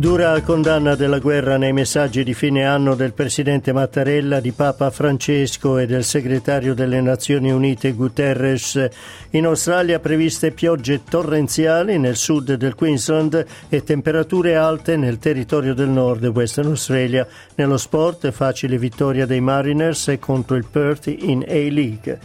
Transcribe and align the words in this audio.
Dura 0.00 0.40
condanna 0.40 0.94
della 0.94 1.18
guerra 1.18 1.58
nei 1.58 1.74
messaggi 1.74 2.24
di 2.24 2.32
fine 2.32 2.64
anno 2.64 2.94
del 2.94 3.12
presidente 3.12 3.70
Mattarella, 3.70 4.40
di 4.40 4.50
Papa 4.52 4.88
Francesco 4.90 5.76
e 5.76 5.84
del 5.84 6.04
segretario 6.04 6.72
delle 6.72 7.02
Nazioni 7.02 7.50
Unite 7.50 7.92
Guterres. 7.92 8.88
In 9.32 9.44
Australia 9.44 9.98
previste 9.98 10.52
piogge 10.52 11.04
torrenziali 11.04 11.98
nel 11.98 12.16
sud 12.16 12.54
del 12.54 12.74
Queensland 12.74 13.44
e 13.68 13.84
temperature 13.84 14.56
alte 14.56 14.96
nel 14.96 15.18
territorio 15.18 15.74
del 15.74 15.90
nord 15.90 16.24
Western 16.24 16.68
Australia. 16.68 17.26
Nello 17.56 17.76
sport 17.76 18.30
facile 18.30 18.78
vittoria 18.78 19.26
dei 19.26 19.42
Mariners 19.42 20.16
contro 20.18 20.56
il 20.56 20.64
Perth 20.64 21.08
in 21.08 21.44
A-League. 21.46 22.18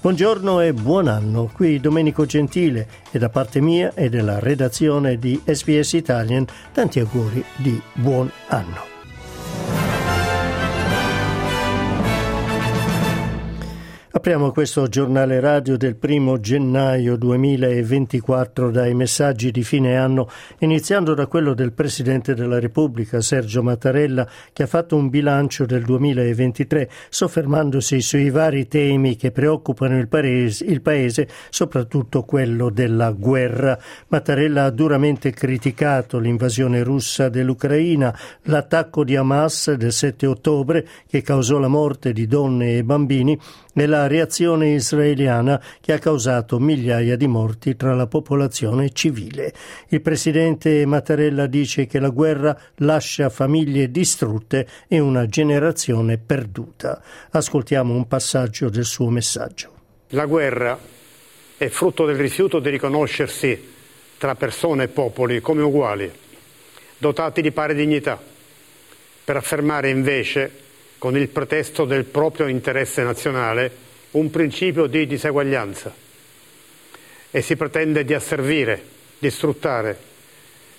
Buongiorno 0.00 0.60
e 0.60 0.72
buon 0.72 1.08
anno, 1.08 1.50
qui 1.52 1.80
Domenico 1.80 2.24
Gentile 2.24 2.86
e 3.10 3.18
da 3.18 3.30
parte 3.30 3.60
mia 3.60 3.92
e 3.94 4.08
della 4.08 4.38
redazione 4.38 5.18
di 5.18 5.40
SBS 5.44 5.94
Italian 5.94 6.46
tanti 6.72 7.00
auguri 7.00 7.44
di 7.56 7.82
buon 7.94 8.30
anno. 8.46 8.97
Apriamo 14.28 14.52
questo 14.52 14.88
giornale 14.88 15.40
radio 15.40 15.78
del 15.78 15.96
primo 15.96 16.38
gennaio 16.38 17.16
2024 17.16 18.70
dai 18.70 18.92
messaggi 18.92 19.50
di 19.50 19.64
fine 19.64 19.96
anno, 19.96 20.28
iniziando 20.58 21.14
da 21.14 21.26
quello 21.26 21.54
del 21.54 21.72
Presidente 21.72 22.34
della 22.34 22.60
Repubblica 22.60 23.22
Sergio 23.22 23.62
Mattarella, 23.62 24.28
che 24.52 24.64
ha 24.64 24.66
fatto 24.66 24.96
un 24.96 25.08
bilancio 25.08 25.64
del 25.64 25.82
2023, 25.82 26.90
soffermandosi 27.08 28.02
sui 28.02 28.28
vari 28.28 28.68
temi 28.68 29.16
che 29.16 29.30
preoccupano 29.30 29.98
il 29.98 30.08
paese, 30.08 30.62
il 30.66 30.82
paese, 30.82 31.26
soprattutto 31.48 32.24
quello 32.24 32.68
della 32.68 33.12
guerra. 33.12 33.78
Mattarella 34.08 34.64
ha 34.64 34.70
duramente 34.70 35.30
criticato 35.30 36.18
l'invasione 36.18 36.82
russa 36.82 37.30
dell'Ucraina, 37.30 38.14
l'attacco 38.42 39.04
di 39.04 39.16
Hamas 39.16 39.72
del 39.72 39.90
7 39.90 40.26
ottobre, 40.26 40.86
che 41.08 41.22
causò 41.22 41.56
la 41.56 41.68
morte 41.68 42.12
di 42.12 42.26
donne 42.26 42.76
e 42.76 42.84
bambini, 42.84 43.40
la 43.86 44.06
reazione 44.18 44.70
israeliana 44.70 45.62
che 45.80 45.92
ha 45.92 45.98
causato 45.98 46.58
migliaia 46.58 47.16
di 47.16 47.28
morti 47.28 47.76
tra 47.76 47.94
la 47.94 48.08
popolazione 48.08 48.90
civile. 48.90 49.52
Il 49.88 50.00
presidente 50.00 50.84
Mattarella 50.86 51.46
dice 51.46 51.86
che 51.86 52.00
la 52.00 52.08
guerra 52.08 52.58
lascia 52.76 53.28
famiglie 53.30 53.90
distrutte 53.90 54.66
e 54.88 54.98
una 54.98 55.26
generazione 55.26 56.18
perduta. 56.18 57.00
Ascoltiamo 57.30 57.94
un 57.94 58.08
passaggio 58.08 58.68
del 58.68 58.84
suo 58.84 59.08
messaggio. 59.08 59.72
La 60.08 60.26
guerra 60.26 60.78
è 61.56 61.68
frutto 61.68 62.04
del 62.04 62.16
rifiuto 62.16 62.58
di 62.58 62.70
riconoscersi 62.70 63.76
tra 64.18 64.34
persone 64.34 64.84
e 64.84 64.88
popoli 64.88 65.40
come 65.40 65.62
uguali, 65.62 66.10
dotati 66.98 67.40
di 67.40 67.52
pari 67.52 67.74
dignità, 67.74 68.20
per 69.24 69.36
affermare 69.36 69.90
invece 69.90 70.66
con 70.98 71.16
il 71.16 71.28
pretesto 71.28 71.84
del 71.84 72.04
proprio 72.04 72.48
interesse 72.48 73.04
nazionale, 73.04 73.86
un 74.12 74.30
principio 74.30 74.86
di 74.86 75.06
diseguaglianza 75.06 75.94
e 77.30 77.42
si 77.42 77.56
pretende 77.56 78.04
di 78.04 78.14
asservire, 78.14 78.82
di 79.18 79.30
sfruttare. 79.30 80.06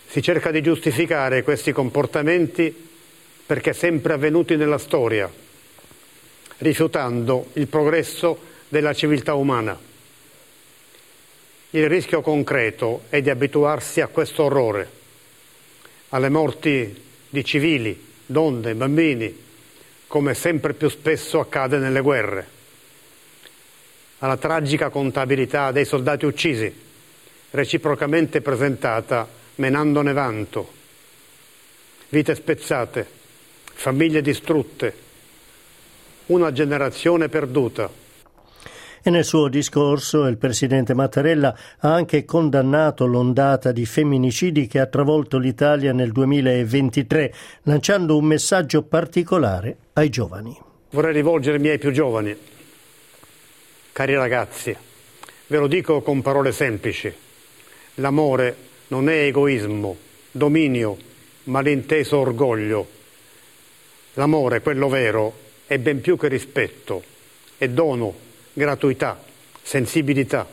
Si 0.07 0.21
cerca 0.21 0.49
di 0.49 0.61
giustificare 0.61 1.43
questi 1.43 1.71
comportamenti 1.71 2.87
perché 3.45 3.73
sempre 3.73 4.13
avvenuti 4.13 4.55
nella 4.55 4.79
storia, 4.79 5.31
rifiutando 6.57 7.49
il 7.53 7.67
progresso 7.67 8.39
della 8.67 8.93
civiltà 8.93 9.35
umana. 9.35 9.79
Il 11.71 11.87
rischio 11.87 12.21
concreto 12.21 13.03
è 13.09 13.21
di 13.21 13.29
abituarsi 13.29 14.01
a 14.01 14.07
questo 14.07 14.43
orrore, 14.43 14.89
alle 16.09 16.29
morti 16.29 17.03
di 17.29 17.45
civili, 17.45 18.07
donne, 18.25 18.73
bambini, 18.73 19.47
come 20.07 20.33
sempre 20.33 20.73
più 20.73 20.89
spesso 20.89 21.39
accade 21.39 21.77
nelle 21.77 22.01
guerre, 22.01 22.57
alla 24.19 24.37
tragica 24.37 24.89
contabilità 24.89 25.71
dei 25.71 25.85
soldati 25.85 26.25
uccisi, 26.25 26.73
reciprocamente 27.51 28.41
presentata 28.41 29.27
menandone 29.55 30.13
vanto, 30.13 30.71
vite 32.09 32.35
spezzate, 32.35 33.07
famiglie 33.73 34.21
distrutte, 34.21 34.93
una 36.27 36.51
generazione 36.51 37.27
perduta 37.27 38.07
e 39.01 39.09
nel 39.09 39.23
suo 39.23 39.47
discorso 39.47 40.25
il 40.25 40.37
presidente 40.37 40.93
Mattarella 40.93 41.55
ha 41.79 41.93
anche 41.93 42.25
condannato 42.25 43.05
l'ondata 43.05 43.71
di 43.71 43.85
femminicidi 43.85 44.67
che 44.67 44.79
ha 44.79 44.87
travolto 44.87 45.37
l'Italia 45.37 45.93
nel 45.93 46.11
2023, 46.11 47.33
lanciando 47.63 48.17
un 48.17 48.25
messaggio 48.25 48.83
particolare 48.83 49.77
ai 49.93 50.09
giovani. 50.09 50.57
Vorrei 50.91 51.13
rivolgermi 51.13 51.69
ai 51.69 51.77
più 51.77 51.91
giovani. 51.91 52.35
Cari 53.99 54.15
ragazzi, 54.15 54.73
ve 55.47 55.57
lo 55.57 55.67
dico 55.67 56.01
con 56.01 56.21
parole 56.21 56.53
semplici. 56.53 57.13
L'amore 57.95 58.55
non 58.87 59.09
è 59.09 59.23
egoismo, 59.23 59.97
dominio, 60.31 60.97
malinteso 61.43 62.19
orgoglio. 62.19 62.87
L'amore, 64.13 64.61
quello 64.61 64.87
vero, 64.87 65.33
è 65.65 65.77
ben 65.79 65.99
più 65.99 66.15
che 66.17 66.29
rispetto, 66.29 67.03
è 67.57 67.67
dono, 67.67 68.13
gratuità, 68.53 69.21
sensibilità. 69.61 70.47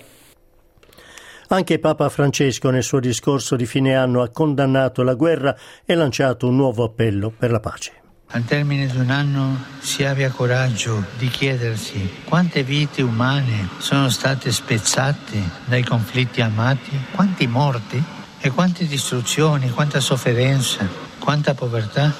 Anche 1.46 1.78
Papa 1.78 2.08
Francesco 2.08 2.70
nel 2.70 2.82
suo 2.82 2.98
discorso 2.98 3.54
di 3.54 3.66
fine 3.66 3.94
anno 3.94 4.22
ha 4.22 4.30
condannato 4.30 5.04
la 5.04 5.14
guerra 5.14 5.56
e 5.84 5.94
lanciato 5.94 6.48
un 6.48 6.56
nuovo 6.56 6.82
appello 6.82 7.30
per 7.30 7.52
la 7.52 7.60
pace. 7.60 8.05
Al 8.30 8.44
termine 8.44 8.86
di 8.86 8.96
un 8.98 9.10
anno 9.10 9.56
si 9.78 10.04
abbia 10.04 10.30
coraggio 10.30 11.04
di 11.16 11.28
chiedersi 11.28 12.22
quante 12.24 12.64
vite 12.64 13.00
umane 13.00 13.68
sono 13.78 14.08
state 14.08 14.50
spezzate 14.50 15.38
dai 15.64 15.84
conflitti 15.84 16.40
armati, 16.40 16.90
quanti 17.12 17.46
morti 17.46 18.02
e 18.40 18.50
quante 18.50 18.84
distruzioni, 18.86 19.70
quanta 19.70 20.00
sofferenza, 20.00 20.86
quanta 21.18 21.54
povertà. 21.54 22.14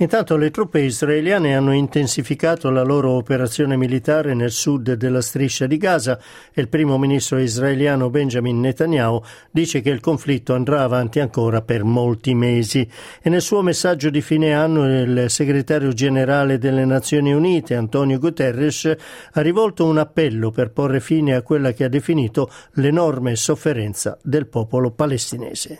Intanto 0.00 0.38
le 0.38 0.50
truppe 0.50 0.80
israeliane 0.80 1.54
hanno 1.54 1.74
intensificato 1.74 2.70
la 2.70 2.82
loro 2.82 3.10
operazione 3.10 3.76
militare 3.76 4.32
nel 4.32 4.50
sud 4.50 4.94
della 4.94 5.20
striscia 5.20 5.66
di 5.66 5.76
Gaza 5.76 6.18
e 6.54 6.62
il 6.62 6.70
primo 6.70 6.96
ministro 6.96 7.38
israeliano 7.38 8.08
Benjamin 8.08 8.60
Netanyahu 8.60 9.22
dice 9.50 9.82
che 9.82 9.90
il 9.90 10.00
conflitto 10.00 10.54
andrà 10.54 10.84
avanti 10.84 11.20
ancora 11.20 11.60
per 11.60 11.84
molti 11.84 12.34
mesi 12.34 12.88
e 13.20 13.28
nel 13.28 13.42
suo 13.42 13.60
messaggio 13.60 14.08
di 14.08 14.22
fine 14.22 14.54
anno 14.54 14.86
il 14.86 15.28
segretario 15.28 15.92
generale 15.92 16.56
delle 16.56 16.86
Nazioni 16.86 17.34
Unite 17.34 17.74
Antonio 17.74 18.18
Guterres 18.18 18.90
ha 19.32 19.40
rivolto 19.42 19.84
un 19.84 19.98
appello 19.98 20.50
per 20.50 20.70
porre 20.70 21.00
fine 21.00 21.34
a 21.34 21.42
quella 21.42 21.72
che 21.72 21.84
ha 21.84 21.88
definito 21.88 22.50
l'enorme 22.76 23.36
sofferenza 23.36 24.16
del 24.22 24.46
popolo 24.46 24.92
palestinese. 24.92 25.78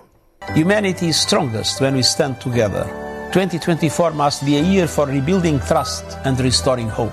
Humanity 0.54 1.06
is 1.06 1.18
strongest 1.18 1.80
when 1.80 1.94
we 1.94 2.02
stand 2.02 2.36
together. 2.36 3.09
2024 3.32 4.10
must 4.10 4.44
be 4.44 4.56
a 4.56 4.60
year 4.60 4.88
for 4.88 5.06
rebuilding 5.06 5.60
trust 5.60 6.04
and 6.24 6.38
restoring 6.40 6.88
hope. 6.88 7.12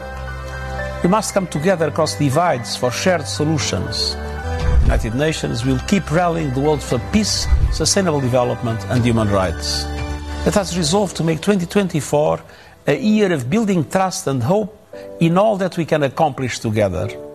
We 1.03 1.09
must 1.09 1.35
come 1.35 1.45
together 1.45 1.89
across 1.89 2.17
divides 2.17 2.75
for 2.75 2.89
shared 2.89 3.27
solutions. 3.27 4.15
The 4.15 4.79
United 4.85 5.13
Nations 5.13 5.63
will 5.63 5.77
keep 5.87 6.09
rallying 6.09 6.51
the 6.55 6.61
world 6.61 6.81
for 6.81 6.97
peace, 7.13 7.45
sustainable 7.71 8.19
development, 8.19 8.83
and 8.89 9.05
human 9.05 9.29
rights. 9.29 9.85
Let 10.43 10.57
us 10.57 10.75
resolve 10.75 11.13
to 11.15 11.23
make 11.23 11.39
2024 11.41 12.41
a 12.87 12.97
year 12.97 13.31
of 13.31 13.47
building 13.47 13.87
trust 13.87 14.25
and 14.25 14.41
hope 14.41 14.75
in 15.19 15.37
all 15.37 15.55
that 15.57 15.77
we 15.77 15.85
can 15.85 16.01
accomplish 16.01 16.57
together. 16.57 17.26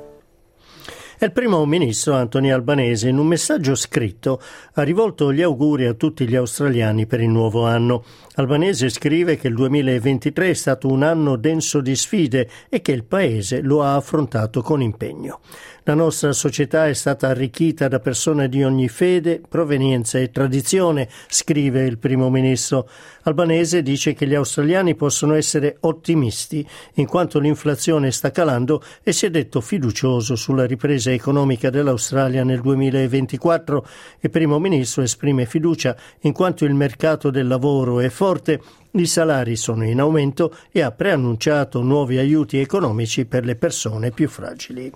Il 1.27 1.33
primo 1.33 1.65
ministro 1.67 2.15
Anthony 2.15 2.51
Albanese 2.51 3.09
in 3.09 3.17
un 3.17 3.29
messaggio 3.29 3.77
scritto 3.77 4.41
ha 4.75 4.83
rivolto 4.83 5.33
gli 5.33 5.41
auguri 5.41 5.87
a 5.87 5.95
tutti 5.95 6.27
gli 6.27 6.35
australiani 6.35 7.07
per 7.07 7.21
il 7.21 7.29
nuovo 7.29 7.65
anno. 7.65 8.05
Albanese 8.35 8.89
scrive 8.89 9.37
che 9.37 9.47
il 9.47 9.55
2023 9.55 10.51
è 10.51 10.55
stato 10.55 10.89
un 10.89 11.05
anno 11.05 11.37
denso 11.37 11.81
di 11.81 11.95
sfide 11.95 12.49
e 12.69 12.81
che 12.81 12.91
il 12.91 13.05
paese 13.05 13.61
lo 13.61 13.83
ha 13.85 13.95
affrontato 13.95 14.63
con 14.63 14.83
impegno. 14.83 15.41
La 15.85 15.95
nostra 15.95 16.33
società 16.33 16.87
è 16.87 16.93
stata 16.93 17.27
arricchita 17.27 17.89
da 17.89 17.99
persone 17.99 18.49
di 18.49 18.63
ogni 18.63 18.89
fede, 18.89 19.41
provenienza 19.47 20.17
e 20.19 20.31
tradizione, 20.31 21.09
scrive 21.27 21.85
il 21.85 21.99
primo 21.99 22.31
ministro. 22.31 22.89
Albanese 23.23 23.83
dice 23.83 24.15
che 24.15 24.29
gli 24.29 24.35
australiani 24.35 24.95
possono 24.95 25.35
essere 25.35 25.79
ottimisti, 25.81 26.65
in 26.95 27.07
quanto 27.07 27.41
l'inflazione 27.41 28.13
sta 28.13 28.31
calando 28.31 28.81
e 29.03 29.13
si 29.13 29.27
è 29.27 29.31
detto 29.31 29.61
fiducioso 29.61 30.37
sulla 30.37 30.67
ripresa 30.67 31.11
economica 31.13 31.71
dell'Australia 31.71 32.45
nel 32.45 32.61
2024. 32.61 33.87
Il 34.21 34.31
primo 34.31 34.59
ministro 34.59 35.03
esprime 35.03 35.47
fiducia 35.47 35.97
in 36.21 36.33
quanto 36.33 36.65
il 36.65 36.75
mercato 36.75 37.31
del 37.31 37.47
lavoro 37.47 38.01
è 38.01 38.09
forte 38.09 38.61
i 38.95 39.07
salari 39.07 39.57
sono 39.57 39.85
in 39.85 40.01
aumento 40.01 40.55
e 40.71 40.83
ha 40.83 40.91
preannunciato 40.91 41.81
nuovi 41.83 42.19
aiuti 42.19 42.59
economici 42.59 43.25
per 43.25 43.45
le 43.45 43.57
persone 43.57 44.11
più 44.11 44.29
fragili. 44.29 44.93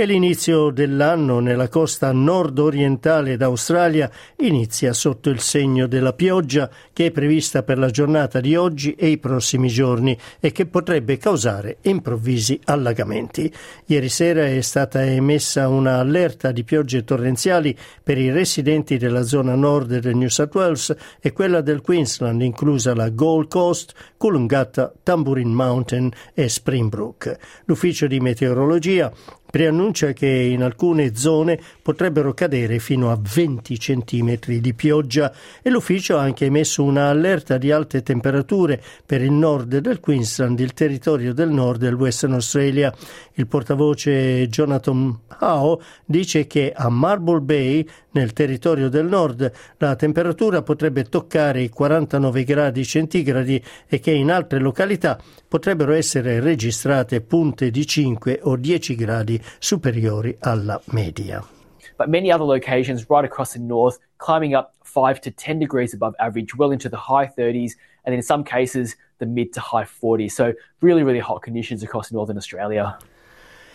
E 0.00 0.06
l'inizio 0.06 0.70
dell'anno 0.70 1.40
nella 1.40 1.68
costa 1.68 2.10
nord-orientale 2.10 3.36
d'Australia 3.36 4.10
inizia 4.38 4.94
sotto 4.94 5.28
il 5.28 5.40
segno 5.40 5.86
della 5.86 6.14
pioggia 6.14 6.70
che 6.94 7.04
è 7.04 7.10
prevista 7.10 7.62
per 7.62 7.76
la 7.76 7.90
giornata 7.90 8.40
di 8.40 8.56
oggi 8.56 8.94
e 8.94 9.08
i 9.08 9.18
prossimi 9.18 9.68
giorni 9.68 10.16
e 10.40 10.52
che 10.52 10.64
potrebbe 10.64 11.18
causare 11.18 11.76
improvvisi 11.82 12.58
allagamenti. 12.64 13.52
Ieri 13.84 14.08
sera 14.08 14.46
è 14.46 14.62
stata 14.62 15.04
emessa 15.04 15.68
una 15.68 15.98
allerta 15.98 16.50
di 16.50 16.64
piogge 16.64 17.04
torrenziali 17.04 17.76
per 18.02 18.16
i 18.16 18.30
residenti 18.30 18.96
della 18.96 19.22
zona 19.22 19.54
nord 19.54 19.98
del 19.98 20.16
New 20.16 20.28
South 20.28 20.54
Wales 20.54 20.96
e 21.20 21.34
quella 21.34 21.60
del 21.60 21.82
Queensland, 21.82 22.40
inclusa 22.40 22.94
la 22.94 23.10
Gold 23.10 23.48
Coast, 23.48 23.92
Coolangatta, 24.16 24.94
Tambourine 25.02 25.52
Mountain 25.52 26.10
e 26.32 26.48
Springbrook. 26.48 27.36
L'ufficio 27.66 28.06
di 28.06 28.18
meteorologia 28.18 29.12
preannuncia 29.50 30.12
che 30.12 30.28
in 30.28 30.62
alcune 30.62 31.14
zone 31.16 31.58
potrebbero 31.82 32.32
cadere 32.32 32.78
fino 32.78 33.10
a 33.10 33.18
20 33.20 33.78
centimetri 33.78 34.60
di 34.60 34.72
pioggia 34.74 35.32
e 35.60 35.70
l'ufficio 35.70 36.16
ha 36.16 36.22
anche 36.22 36.46
emesso 36.46 36.84
una 36.84 37.08
allerta 37.08 37.58
di 37.58 37.72
alte 37.72 38.02
temperature 38.02 38.80
per 39.04 39.20
il 39.20 39.32
nord 39.32 39.78
del 39.78 40.00
Queensland, 40.00 40.58
il 40.60 40.72
territorio 40.72 41.34
del 41.34 41.50
nord 41.50 41.80
del 41.80 41.94
Western 41.94 42.34
Australia. 42.34 42.94
Il 43.34 43.46
portavoce 43.46 44.46
Jonathan 44.48 45.18
Howe 45.40 45.78
dice 46.04 46.46
che 46.46 46.72
a 46.74 46.88
Marble 46.88 47.40
Bay, 47.40 47.86
nel 48.12 48.32
territorio 48.32 48.88
del 48.88 49.06
nord, 49.06 49.50
la 49.78 49.96
temperatura 49.96 50.62
potrebbe 50.62 51.04
toccare 51.04 51.62
i 51.62 51.68
49 51.68 52.44
gradi 52.44 52.84
centigradi 52.84 53.62
e 53.88 53.98
che 53.98 54.10
in 54.10 54.30
altre 54.30 54.58
località 54.58 55.18
potrebbero 55.48 55.92
essere 55.92 56.40
registrate 56.40 57.20
punte 57.20 57.70
di 57.70 57.86
5 57.86 58.40
o 58.42 58.56
10 58.56 58.94
gradi 58.94 59.39
superiori 59.58 60.36
alla 60.40 60.80
media. 60.92 61.42
But 61.96 62.08
many 62.08 62.32
other 62.32 62.44
locations 62.44 63.08
right 63.10 63.24
across 63.24 63.52
the 63.52 63.58
north 63.58 63.98
climbing 64.18 64.54
up 64.54 64.74
5 64.84 65.20
to 65.22 65.30
10 65.30 65.58
degrees 65.58 65.94
above 65.94 66.14
average, 66.18 66.54
well 66.56 66.70
into 66.70 66.88
the 66.88 66.96
high 66.96 67.26
30s, 67.26 67.72
and 68.04 68.14
in 68.14 68.22
some 68.22 68.44
cases, 68.44 68.96
the 69.18 69.26
mid 69.26 69.52
to 69.52 69.60
high 69.60 69.84
40s. 69.84 70.32
So, 70.32 70.54
really, 70.80 71.02
really 71.02 71.18
hot 71.18 71.42
conditions 71.42 71.82
across 71.82 72.10
northern 72.12 72.36
Australia. 72.36 72.98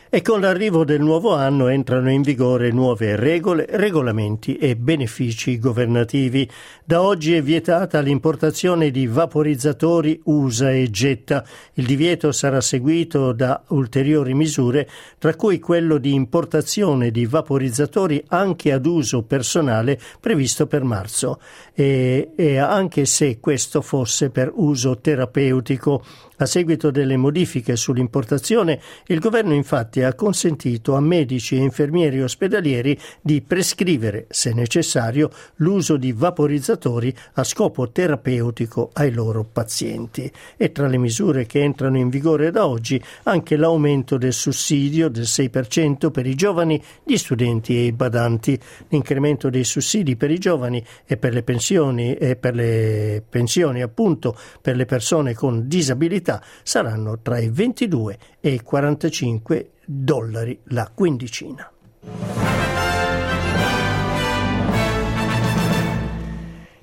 E 0.10 0.22
con 0.22 0.40
l'arrivo 0.40 0.86
del 0.86 1.02
nuovo 1.02 1.34
anno 1.34 1.68
entrano 1.68 2.12
in 2.12 2.22
vigore 2.22 2.72
nuove 2.72 3.16
regole, 3.16 3.66
regolamenti 3.70 4.56
e 4.58 4.76
benefici 4.76 5.58
governativi. 5.58 6.50
Da 6.84 7.02
oggi 7.02 7.34
è 7.34 7.42
vietata 7.42 8.00
l'importazione 8.00 8.92
di 8.92 9.08
vaporizzatori 9.08 10.20
usa 10.26 10.72
e 10.72 10.90
getta. 10.92 11.44
Il 11.74 11.86
divieto 11.86 12.32
sarà 12.32 12.62
seguito 12.62 13.34
da 13.34 13.64
ulteriori 13.70 14.34
misure, 14.34 14.88
tra 15.18 15.36
cui 15.36 15.60
quello 15.60 15.98
di 15.98 16.14
importazione 16.14 17.10
di 17.10 17.26
vaporizzatori 17.26 18.24
anche 18.28 18.72
ad 18.72 18.86
uso 18.86 19.24
personale 19.24 20.00
previsto 20.20 20.68
per 20.68 20.84
marzo 20.84 21.40
e, 21.74 22.32
e 22.36 22.58
anche 22.58 23.06
se 23.06 23.40
questo 23.40 23.82
fosse 23.82 24.30
per 24.30 24.52
uso 24.54 25.00
terapeutico. 25.00 26.04
A 26.38 26.46
seguito 26.46 26.92
delle 26.92 27.16
modifiche 27.16 27.78
sull'importazione, 27.78 28.82
il 29.08 29.20
governo 29.20 29.54
infatti 29.54 29.95
ha 30.04 30.14
consentito 30.14 30.96
a 30.96 31.00
medici 31.00 31.56
e 31.56 31.60
infermieri 31.60 32.22
ospedalieri 32.22 32.98
di 33.22 33.42
prescrivere, 33.42 34.26
se 34.30 34.54
necessario, 34.54 35.30
l'uso 35.58 35.98
di 35.98 36.12
vaporizzatori 36.12 37.16
a 37.34 37.44
scopo 37.44 37.90
terapeutico 37.92 38.90
ai 38.94 39.12
loro 39.12 39.44
pazienti. 39.44 40.32
E 40.58 40.72
tra 40.72 40.88
le 40.88 40.98
misure 40.98 41.46
che 41.46 41.62
entrano 41.62 41.98
in 41.98 42.10
vigore 42.10 42.52
da 42.52 42.68
oggi 42.68 43.02
anche 43.24 43.56
l'aumento 43.56 44.18
del 44.18 44.34
sussidio 44.34 45.10
del 45.10 45.24
6% 45.24 46.12
per 46.12 46.26
i 46.26 46.36
giovani, 46.36 46.82
gli 47.04 47.18
studenti 47.18 47.78
e 47.78 47.86
i 47.86 47.92
badanti, 47.92 48.60
l'incremento 48.90 49.50
dei 49.50 49.64
sussidi 49.64 50.16
per 50.16 50.32
i 50.32 50.38
giovani 50.38 50.84
e 51.06 51.18
per 51.18 51.34
le 51.34 51.44
pensioni 51.44 52.16
e 52.16 52.36
per 52.36 52.56
le 52.56 53.24
pensioni 53.28 53.82
appunto 53.82 54.38
per 54.62 54.76
le 54.76 54.86
persone 54.86 55.34
con 55.34 55.68
disabilità 55.68 56.42
saranno 56.64 57.20
tra 57.22 57.38
i 57.38 57.50
22 57.50 58.18
e 58.40 58.50
i 58.50 58.62
45 58.62 59.70
dollari 59.86 60.60
la 60.66 60.92
quindicina. 60.94 61.70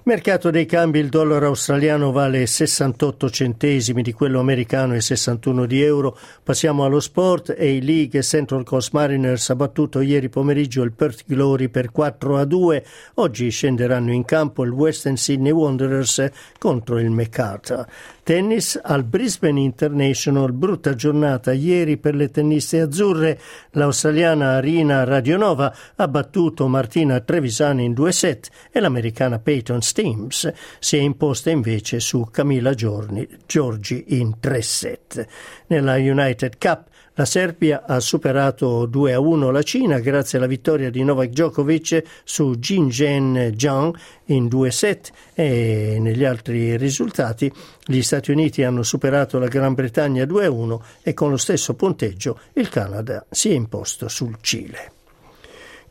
Mercato 0.05 0.51
dei 0.51 0.67
cambi, 0.67 0.99
il 0.99 1.09
dollaro 1.09 1.47
australiano 1.47 2.11
vale 2.11 2.45
68 2.45 3.31
centesimi 3.31 4.03
di 4.03 4.13
quello 4.13 4.41
americano 4.41 4.97
e 4.97 5.01
61 5.01 5.65
di 5.65 5.81
euro. 5.81 6.19
Passiamo 6.43 6.85
allo 6.85 6.99
sport. 6.99 7.51
A-League 7.57 8.21
Central 8.23 8.65
Coast 8.65 8.91
Mariners 8.95 9.51
ha 9.51 9.55
battuto 9.55 10.01
ieri 10.01 10.29
pomeriggio 10.29 10.83
il 10.83 10.91
Perth 10.91 11.23
Glory 11.25 11.69
per 11.69 11.93
4 11.93 12.37
a 12.37 12.45
2. 12.45 12.85
Oggi 13.15 13.49
scenderanno 13.51 14.11
in 14.11 14.25
campo 14.25 14.65
il 14.65 14.71
Western 14.71 15.17
Sydney 15.17 15.53
Wanderers 15.53 16.29
contro 16.59 16.99
il 16.99 17.11
MacArthur. 17.11 17.87
Tennis 18.25 18.79
al 18.81 19.03
Brisbane 19.03 19.61
International, 19.61 20.53
brutta 20.53 20.95
giornata 20.95 21.53
ieri 21.53 21.97
per 21.97 22.15
le 22.15 22.31
tenniste 22.31 22.79
azzurre. 22.79 23.41
L'australiana 23.73 24.53
Arina 24.53 25.03
Radionova 25.03 25.75
ha 25.97 26.07
battuto 26.07 26.69
Martina 26.69 27.19
Trevisani 27.19 27.85
in 27.85 27.95
due 27.95 28.13
set 28.13 28.49
e 28.71 28.79
l'americana 28.79 29.41
Peyton 29.41 29.83
Steams 29.83 30.53
si 30.79 30.97
è 30.97 31.01
imposta 31.01 31.51
invece 31.51 31.99
su 31.99 32.29
Camilla 32.31 32.75
Giorgi 32.75 34.05
in 34.09 34.39
tre 34.39 34.63
set. 34.63 35.27
Nella 35.67 35.97
United 35.97 36.59
Cup 36.59 36.91
la 37.23 37.29
Serbia 37.29 37.85
ha 37.87 38.01
superato 38.01 38.85
2 38.85 39.13
a 39.13 39.21
1 39.21 39.53
la 39.53 39.63
Cina 39.63 40.01
grazie 40.01 40.39
alla 40.39 40.49
vittoria 40.49 40.91
di 40.91 41.05
Novak 41.05 41.29
Djokovic 41.29 42.03
su 42.25 42.57
Jin 42.57 42.91
Zhen 42.91 43.55
Zhang 43.57 43.97
in 44.27 44.49
due 44.49 44.73
set 44.73 45.13
e 45.33 45.99
negli 46.01 46.25
altri 46.25 46.77
risultati 46.77 47.53
gli 47.85 48.03
Stati 48.03 48.33
Uniti 48.33 48.65
hanno 48.65 48.83
superato 48.83 49.39
la 49.39 49.47
Gran 49.47 49.75
Bretagna 49.75 50.25
2 50.25 50.47
a 50.47 50.51
1 50.51 50.83
e 51.03 51.15
con 51.15 51.31
lo 51.31 51.37
stesso 51.37 51.75
punteggio 51.75 52.41
il 52.55 52.69
Canada 52.69 53.25
si 53.31 53.51
è 53.51 53.55
imposto 53.55 54.09
sul 54.09 54.39
Cile. 54.41 54.91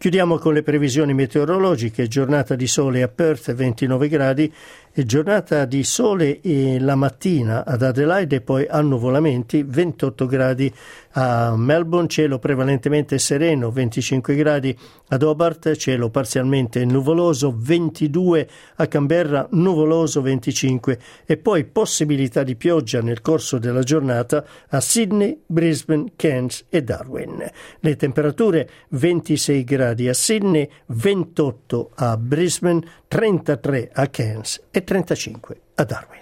Chiudiamo 0.01 0.39
con 0.39 0.55
le 0.55 0.63
previsioni 0.63 1.13
meteorologiche. 1.13 2.07
Giornata 2.07 2.55
di 2.55 2.65
sole 2.65 3.03
a 3.03 3.07
Perth 3.07 3.53
29 3.53 4.07
gradi 4.07 4.51
giornata 4.93 5.63
di 5.65 5.83
sole 5.83 6.41
la 6.43 6.95
mattina 6.95 7.65
ad 7.65 7.81
Adelaide 7.81 8.41
poi 8.41 8.67
annuvolamenti 8.69 9.63
28 9.63 10.25
gradi. 10.25 10.73
A 11.13 11.55
Melbourne 11.57 12.07
cielo 12.07 12.39
prevalentemente 12.39 13.17
sereno 13.17 13.71
25 13.71 14.35
gradi. 14.35 14.77
Ad 15.09 15.23
Hobart 15.23 15.75
cielo 15.75 16.09
parzialmente 16.09 16.83
nuvoloso 16.85 17.53
22 17.57 18.49
a 18.75 18.87
Canberra 18.87 19.47
nuvoloso 19.51 20.21
25 20.21 20.99
e 21.25 21.37
poi 21.37 21.65
possibilità 21.65 22.43
di 22.43 22.55
pioggia 22.55 23.01
nel 23.01 23.21
corso 23.21 23.57
della 23.57 23.83
giornata 23.83 24.45
a 24.69 24.79
Sydney, 24.79 25.41
Brisbane, 25.45 26.11
Cairns 26.15 26.65
e 26.69 26.83
Darwin. 26.83 27.49
Le 27.79 27.95
temperature 27.95 28.69
26 28.89 29.63
gradi 29.63 30.07
a 30.07 30.13
Sydney, 30.13 30.69
28 30.87 31.91
a 31.95 32.17
Brisbane, 32.17 32.81
33 33.11 33.89
a 33.93 34.07
Cairns 34.07 34.67
e 34.71 34.85
35 34.85 35.61
a 35.75 35.83
Darwin. 35.83 36.21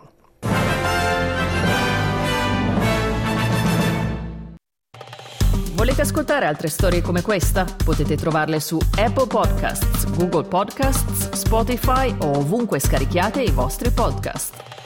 Volete 5.75 6.01
ascoltare 6.01 6.47
altre 6.47 6.67
storie 6.67 7.03
come 7.03 7.21
questa? 7.21 7.63
Potete 7.85 8.15
trovarle 8.17 8.59
su 8.59 8.79
Apple 8.97 9.27
Podcasts, 9.27 10.09
Google 10.15 10.47
Podcasts, 10.47 11.29
Spotify 11.33 12.11
o 12.21 12.39
ovunque 12.39 12.79
scarichiate 12.79 13.43
i 13.43 13.51
vostri 13.51 13.91
podcast. 13.91 14.78